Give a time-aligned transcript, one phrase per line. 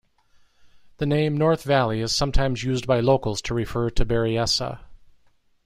[0.97, 4.79] The name North Valley is sometimes used by locals to refer to Berryessa.